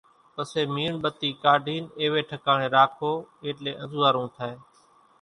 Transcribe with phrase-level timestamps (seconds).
[0.33, 3.13] پسي ميڻ ٻتي ڪاڍين ايوي ٺڪاڻي راکو
[3.45, 4.55] ايٽلي انزوئارون ٿائي